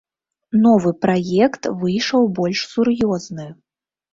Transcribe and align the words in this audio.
Новы 0.61 0.93
праект 1.03 1.69
выйшаў 1.83 2.27
больш 2.41 2.59
сур'ёзны. 2.73 3.47